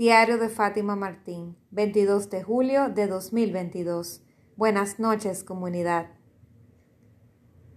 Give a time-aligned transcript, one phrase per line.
[0.00, 4.22] Diario de Fátima Martín, 22 de julio de 2022.
[4.56, 6.06] Buenas noches, comunidad.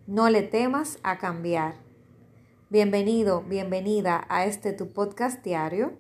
[0.08, 1.76] No le temas a cambiar.
[2.70, 6.00] Bienvenido, bienvenida a este tu podcast diario.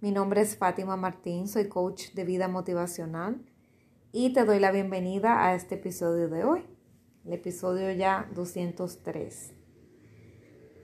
[0.00, 3.44] Mi nombre es Fátima Martín, soy coach de vida motivacional
[4.12, 6.62] y te doy la bienvenida a este episodio de hoy,
[7.24, 9.52] el episodio ya 203.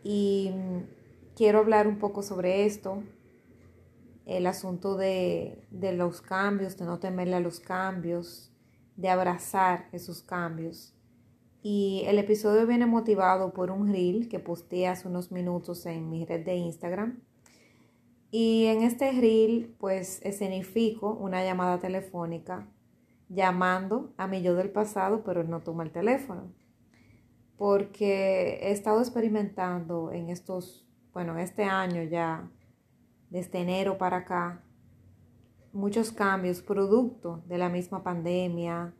[0.02, 0.50] Y
[1.36, 3.04] quiero hablar un poco sobre esto,
[4.27, 8.50] el asunto de, los cambios, de no temerle a los cambios,
[8.96, 10.94] de abrazar esos cambios.
[11.63, 16.25] Y el episodio viene motivado por un reel que posteé hace unos minutos en mi
[16.25, 17.21] red de Instagram.
[18.30, 22.66] Y en este reel, pues escenifico una llamada telefónica
[23.29, 26.52] llamando a mi yo del pasado, pero él no toma el teléfono.
[27.57, 32.50] Porque he estado experimentando en estos, bueno, este año ya,
[33.33, 34.62] desde enero para acá,
[35.72, 38.94] muchos cambios producto de la misma pandemia,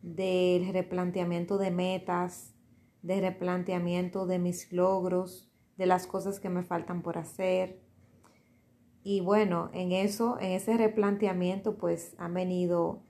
[0.00, 2.54] del replanteamiento de metas,
[3.02, 7.82] del replanteamiento de mis logros, de las cosas que me faltan por hacer.
[9.02, 13.02] Y bueno, en eso, en ese replanteamiento, pues han venido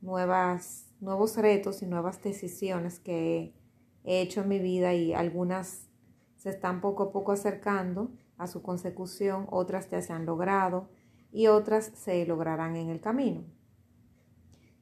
[0.00, 3.56] nuevas, nuevos retos y nuevas decisiones que
[4.04, 5.90] he hecho en mi vida y algunas
[6.36, 10.88] se están poco a poco acercando a su consecución, otras ya se han logrado
[11.30, 13.44] y otras se lograrán en el camino.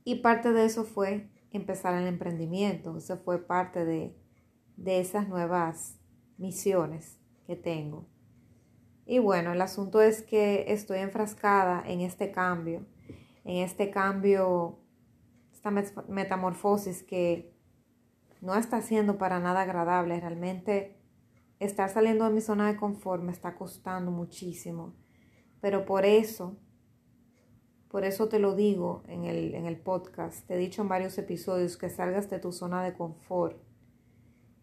[0.04, 4.16] Y parte de eso fue empezar el emprendimiento, eso fue parte de,
[4.76, 5.98] de esas nuevas
[6.38, 8.06] misiones que tengo.
[9.04, 12.86] Y bueno, el asunto es que estoy enfrascada en este cambio,
[13.44, 14.78] en este cambio,
[15.52, 15.72] esta
[16.08, 17.52] metamorfosis que
[18.40, 20.97] no está siendo para nada agradable, realmente
[21.58, 24.94] estar saliendo de mi zona de confort me está costando muchísimo.
[25.60, 26.56] Pero por eso,
[27.88, 31.18] por eso te lo digo en el, en el podcast, te he dicho en varios
[31.18, 33.56] episodios que salgas de tu zona de confort,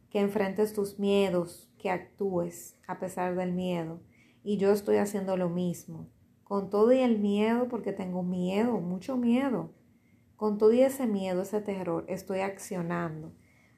[0.10, 4.00] que enfrentes tus miedos, que actúes a pesar del miedo.
[4.44, 6.08] Y yo estoy haciendo lo mismo,
[6.44, 9.74] con todo y el miedo, porque tengo miedo, mucho miedo.
[10.38, 13.34] Con todo y ese miedo, ese terror, estoy accionando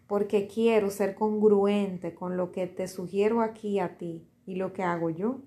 [0.07, 4.83] porque quiero ser congruente con lo que te sugiero aquí a ti y lo que
[4.83, 5.41] hago yo.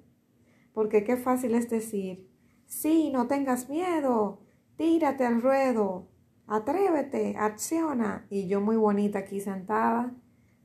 [0.74, 2.30] Porque qué fácil es decir,
[2.66, 4.42] sí, no tengas miedo,
[4.76, 6.08] tírate al ruedo,
[6.46, 8.26] atrévete, acciona.
[8.30, 10.14] Y yo muy bonita aquí sentada,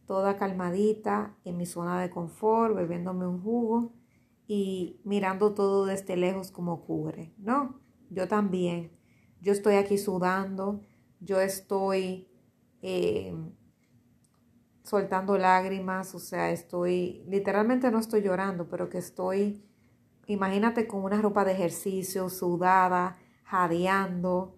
[0.05, 3.93] toda calmadita, en mi zona de confort, bebiéndome un jugo
[4.45, 7.33] y mirando todo desde lejos como cubre.
[7.37, 7.79] No,
[8.09, 8.91] yo también.
[9.41, 10.81] Yo estoy aquí sudando,
[11.21, 12.27] yo estoy...
[12.81, 13.33] Eh,
[14.85, 19.63] soltando lágrimas, o sea, estoy, literalmente no estoy llorando, pero que estoy,
[20.27, 24.55] imagínate con una ropa de ejercicio, sudada, jadeando,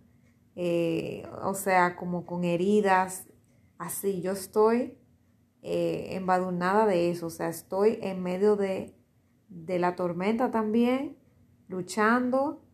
[0.56, 3.30] eh, o sea, como con heridas,
[3.78, 4.98] así, yo estoy
[5.62, 8.98] eh, embadurnada de eso, o sea, estoy en medio de,
[9.48, 11.18] de la tormenta también,
[11.70, 12.66] luchando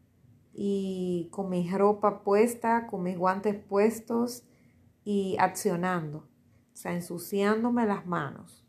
[0.54, 4.44] y con mi ropa puesta, con mis guantes puestos
[5.04, 6.33] y accionando
[6.74, 8.66] o sea, ensuciándome las manos.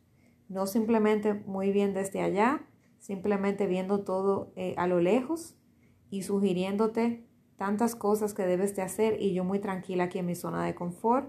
[0.48, 2.66] No simplemente muy bien desde allá,
[2.98, 5.56] simplemente viendo todo eh, a lo lejos
[6.10, 7.26] y sugiriéndote
[7.56, 10.74] tantas cosas que debes de hacer y yo muy tranquila aquí en mi zona de
[10.74, 11.28] confort,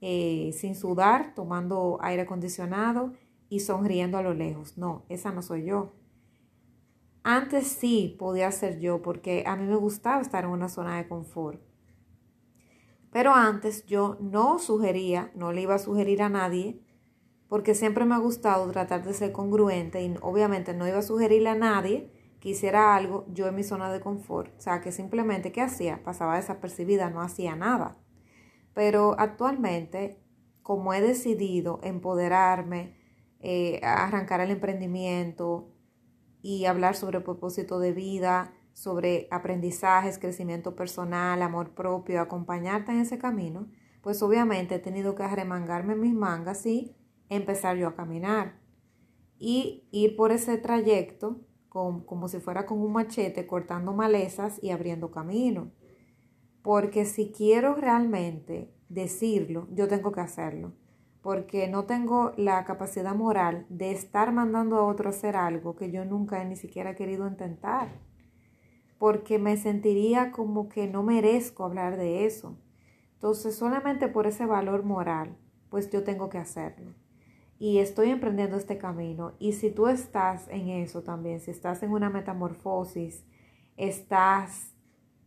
[0.00, 3.12] eh, sin sudar, tomando aire acondicionado
[3.48, 4.78] y sonriendo a lo lejos.
[4.78, 5.92] No, esa no soy yo.
[7.22, 11.06] Antes sí podía ser yo porque a mí me gustaba estar en una zona de
[11.06, 11.60] confort.
[13.10, 16.80] Pero antes yo no sugería, no le iba a sugerir a nadie,
[17.48, 21.48] porque siempre me ha gustado tratar de ser congruente y obviamente no iba a sugerirle
[21.48, 24.56] a nadie que hiciera algo yo en mi zona de confort.
[24.56, 26.02] O sea, que simplemente, ¿qué hacía?
[26.04, 27.98] Pasaba desapercibida, no hacía nada.
[28.72, 30.22] Pero actualmente,
[30.62, 32.96] como he decidido empoderarme,
[33.40, 35.74] eh, arrancar el emprendimiento
[36.42, 43.18] y hablar sobre propósito de vida, sobre aprendizajes, crecimiento personal, amor propio, acompañarte en ese
[43.18, 43.68] camino,
[44.00, 46.96] pues obviamente he tenido que remangarme mis mangas y
[47.28, 48.58] empezar yo a caminar.
[49.38, 55.10] Y ir por ese trayecto como si fuera con un machete, cortando malezas y abriendo
[55.10, 55.72] camino.
[56.62, 60.72] Porque si quiero realmente decirlo, yo tengo que hacerlo.
[61.20, 65.90] Porque no tengo la capacidad moral de estar mandando a otro a hacer algo que
[65.90, 68.08] yo nunca he ni siquiera querido intentar
[69.00, 72.58] porque me sentiría como que no merezco hablar de eso.
[73.14, 75.38] Entonces, solamente por ese valor moral,
[75.70, 76.92] pues yo tengo que hacerlo.
[77.58, 79.32] Y estoy emprendiendo este camino.
[79.38, 83.24] Y si tú estás en eso también, si estás en una metamorfosis,
[83.78, 84.74] estás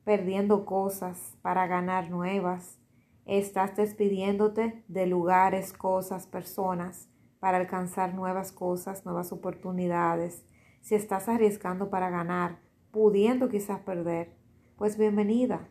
[0.03, 2.77] perdiendo cosas para ganar nuevas,
[3.25, 7.09] estás despidiéndote de lugares, cosas, personas
[7.39, 10.45] para alcanzar nuevas cosas, nuevas oportunidades,
[10.81, 12.59] si estás arriesgando para ganar,
[12.93, 14.35] pudiendo quizás perder,
[14.77, 15.67] pues bienvenida.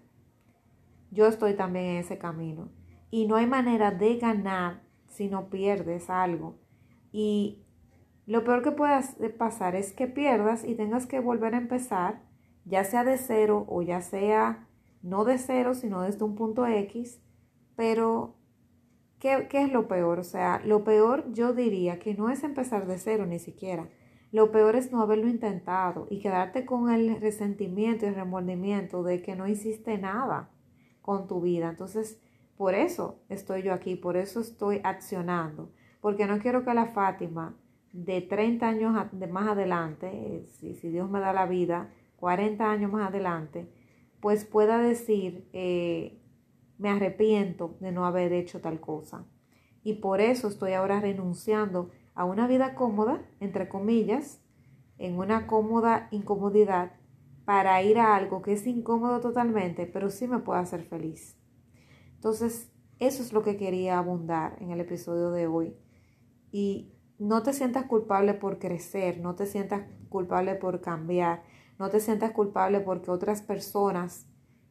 [1.13, 2.69] Yo estoy también en ese camino.
[3.13, 6.59] Y no hay manera de ganar si no pierdes algo.
[7.13, 7.63] Y
[8.27, 9.03] lo peor que pueda
[9.39, 12.25] pasar es que pierdas y tengas que volver a empezar,
[12.65, 14.67] ya sea de cero o ya sea
[15.01, 17.23] no de cero, sino desde un punto X.
[17.77, 18.35] Pero,
[19.21, 20.19] ¿qué, ¿qué, es lo peor?
[20.19, 23.89] O sea, lo peor yo diría que no es empezar de cero ni siquiera.
[24.33, 29.21] Lo peor es no haberlo intentado y quedarte con el resentimiento y el remordimiento de
[29.21, 30.51] que no hiciste nada
[31.03, 31.69] con tu vida.
[31.69, 32.19] Entonces,
[32.57, 35.71] por eso estoy yo aquí, por eso estoy accionando,
[36.01, 37.55] porque no quiero que la Fátima
[37.93, 42.91] de 30 años de más adelante, si, si, Dios me da la vida, 40 años
[42.91, 43.69] más adelante,
[44.21, 46.23] pues pueda decir, eh,
[46.79, 49.27] me arrepiento de no haber hecho tal cosa.
[49.85, 54.41] Y por eso estoy ahora renunciando a una vida cómoda, entre comillas,
[54.99, 56.93] en una cómoda incomodidad,
[57.45, 61.37] para ir a algo que es incómodo totalmente, pero sí me puede hacer feliz.
[62.15, 65.77] Entonces, eso es lo que quería abundar en el episodio de hoy.
[66.53, 71.43] Y no te sientas culpable por crecer, no te sientas culpable por cambiar,
[71.79, 74.27] no te sientas culpable porque otras personas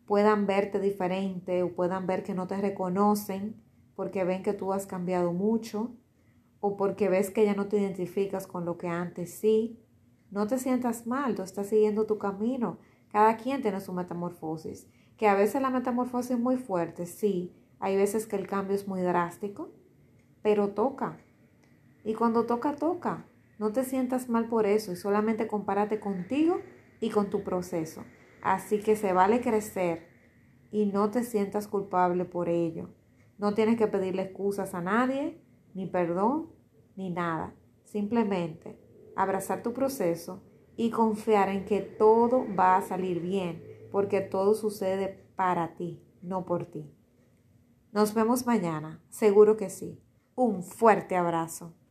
[0.05, 3.61] puedan verte diferente o puedan ver que no te reconocen
[3.95, 5.95] porque ven que tú has cambiado mucho
[6.61, 9.79] o porque ves que ya no te identificas con lo que antes sí,
[10.31, 12.77] no te sientas mal, tú estás siguiendo tu camino.
[13.11, 14.87] Cada quien tiene su metamorfosis.
[15.17, 17.53] Que a veces la metamorfosis es muy fuerte, sí.
[17.79, 19.73] Hay veces que el cambio es muy drástico,
[20.41, 21.19] pero toca.
[22.05, 23.25] Y cuando toca, toca.
[23.59, 26.61] No te sientas mal por eso y solamente compárate contigo
[27.01, 28.05] y con tu proceso.
[28.41, 30.07] Así que se vale crecer
[30.71, 32.89] y no te sientas culpable por ello.
[33.37, 35.41] No tienes que pedirle excusas a nadie,
[35.73, 36.49] ni perdón,
[36.95, 37.53] ni nada.
[37.83, 38.79] Simplemente
[39.15, 40.43] abrazar tu proceso
[40.77, 46.45] y confiar en que todo va a salir bien, porque todo sucede para ti, no
[46.45, 46.89] por ti.
[47.91, 50.01] Nos vemos mañana, seguro que sí.
[50.35, 51.73] Un fuerte abrazo.